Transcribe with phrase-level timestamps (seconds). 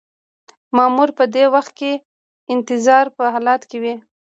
[0.75, 2.01] مامور په دې وخت کې د
[2.53, 3.95] انتظار په حالت کې وي.